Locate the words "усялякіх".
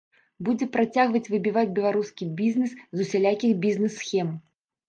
3.07-3.51